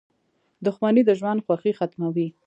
•دښمني 0.65 1.01
د 1.05 1.11
ژوند 1.19 1.43
خوښي 1.45 1.71
ختموي. 1.79 2.27